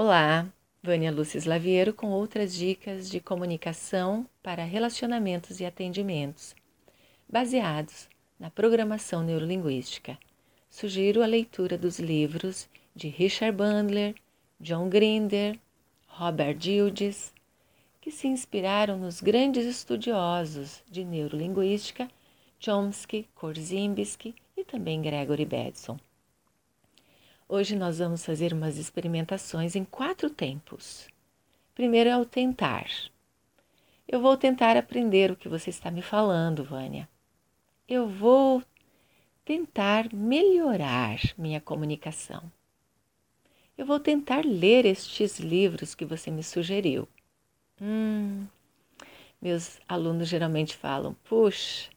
[0.00, 0.46] Olá,
[0.80, 6.54] Vânia Lúcia Slaviero com outras dicas de comunicação para relacionamentos e atendimentos,
[7.28, 8.08] baseados
[8.38, 10.16] na programação neurolinguística.
[10.70, 14.14] Sugiro a leitura dos livros de Richard Bandler,
[14.60, 15.58] John Grinder,
[16.06, 17.34] Robert Gildes,
[18.00, 22.08] que se inspiraram nos grandes estudiosos de neurolinguística
[22.60, 25.98] Chomsky, Korzybski e também Gregory Bateson.
[27.50, 31.08] Hoje nós vamos fazer umas experimentações em quatro tempos.
[31.74, 32.86] Primeiro é o tentar.
[34.06, 37.08] Eu vou tentar aprender o que você está me falando, Vânia.
[37.88, 38.62] Eu vou
[39.46, 42.52] tentar melhorar minha comunicação.
[43.78, 47.08] Eu vou tentar ler estes livros que você me sugeriu.
[47.80, 48.46] Hum,
[49.40, 51.88] meus alunos geralmente falam: puxa,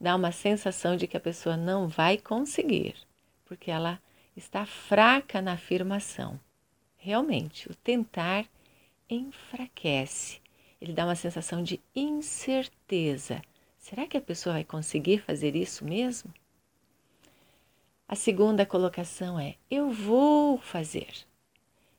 [0.00, 2.96] dá uma sensação de que a pessoa não vai conseguir,
[3.44, 4.00] porque ela
[4.40, 6.40] está fraca na afirmação.
[6.96, 8.46] Realmente, o tentar
[9.08, 10.40] enfraquece.
[10.80, 13.42] Ele dá uma sensação de incerteza.
[13.78, 16.32] Será que a pessoa vai conseguir fazer isso mesmo?
[18.08, 21.12] A segunda colocação é: eu vou fazer.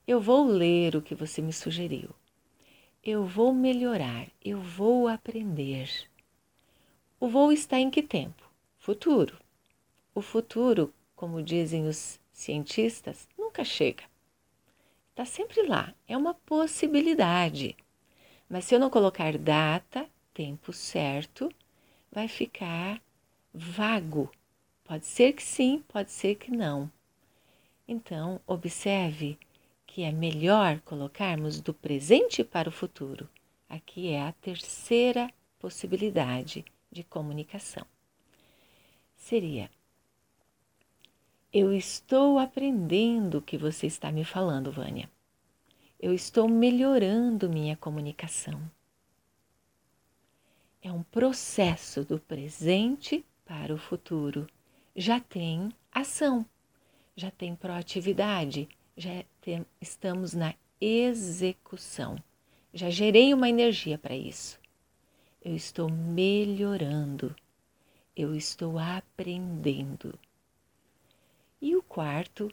[0.07, 2.09] Eu vou ler o que você me sugeriu.
[3.03, 4.27] Eu vou melhorar.
[4.43, 5.89] Eu vou aprender.
[7.19, 8.43] O voo está em que tempo?
[8.77, 9.37] Futuro.
[10.13, 14.03] O futuro, como dizem os cientistas, nunca chega.
[15.09, 17.75] Está sempre lá, é uma possibilidade.
[18.49, 21.51] Mas se eu não colocar data, tempo certo,
[22.11, 23.01] vai ficar
[23.53, 24.31] vago.
[24.83, 26.91] Pode ser que sim, pode ser que não.
[27.87, 29.37] Então, observe
[29.85, 33.29] que é melhor colocarmos do presente para o futuro.
[33.67, 35.29] Aqui é a terceira
[35.59, 37.85] possibilidade de comunicação.
[39.15, 39.69] Seria
[41.53, 45.09] eu estou aprendendo o que você está me falando, Vânia.
[45.99, 48.61] Eu estou melhorando minha comunicação.
[50.81, 54.47] É um processo do presente para o futuro.
[54.95, 56.45] Já tem ação,
[57.15, 62.15] já tem proatividade, já tem, estamos na execução.
[62.73, 64.57] Já gerei uma energia para isso.
[65.43, 67.35] Eu estou melhorando.
[68.15, 70.17] Eu estou aprendendo.
[71.61, 72.51] E o quarto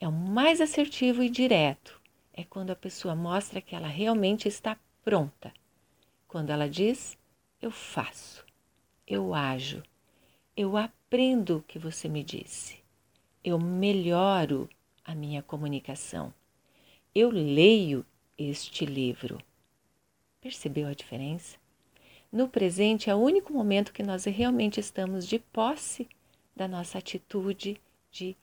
[0.00, 2.00] é o mais assertivo e direto.
[2.32, 5.52] É quando a pessoa mostra que ela realmente está pronta.
[6.26, 7.18] Quando ela diz:
[7.60, 8.46] Eu faço,
[9.06, 9.82] eu ajo,
[10.56, 12.82] eu aprendo o que você me disse,
[13.44, 14.68] eu melhoro
[15.04, 16.32] a minha comunicação,
[17.14, 18.04] eu leio
[18.36, 19.38] este livro.
[20.40, 21.58] Percebeu a diferença?
[22.32, 26.08] No presente é o único momento que nós realmente estamos de posse
[26.56, 28.36] da nossa atitude de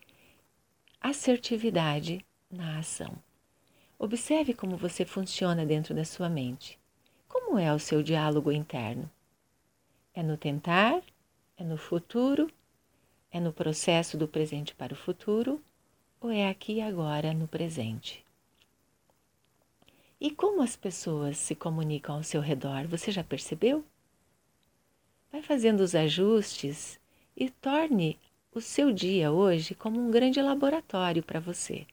[1.02, 3.16] assertividade na ação.
[3.98, 6.80] Observe como você funciona dentro da sua mente.
[7.28, 9.10] Como é o seu diálogo interno?
[10.14, 11.02] É no tentar?
[11.58, 12.52] É no futuro?
[13.32, 15.62] É no processo do presente para o futuro?
[16.20, 18.26] Ou é aqui e agora no presente?
[20.20, 23.86] E como as pessoas se comunicam ao seu redor, você já percebeu?
[25.32, 27.00] Vai fazendo os ajustes
[27.36, 28.18] e torne
[28.56, 31.86] o seu dia hoje como um grande laboratório para você.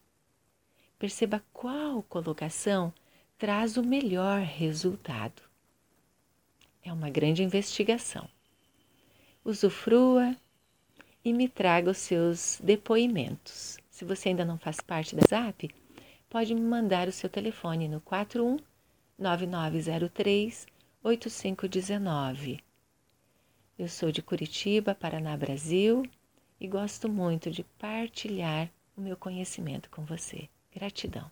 [0.96, 2.94] Perceba qual colocação
[3.36, 5.42] traz o melhor resultado.
[6.84, 8.28] É uma grande investigação.
[9.44, 10.36] Usufrua
[11.24, 13.76] e me traga os seus depoimentos.
[13.90, 15.68] Se você ainda não faz parte da Zap,
[16.30, 18.58] pode me mandar o seu telefone no 41
[19.18, 20.68] 9903
[21.02, 22.60] 8519.
[23.76, 26.04] Eu sou de Curitiba, Paraná, Brasil
[26.62, 30.48] e gosto muito de partilhar o meu conhecimento com você.
[30.72, 31.28] Gratidão.